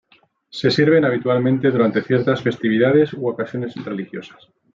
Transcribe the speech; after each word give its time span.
Se 0.49 0.71
sirven 0.71 1.05
habitualmente 1.05 1.69
durante 1.69 2.01
ciertas 2.01 2.41
festividades 2.41 3.13
u 3.13 3.27
ocasiones 3.29 3.75
religiosas. 3.85 4.51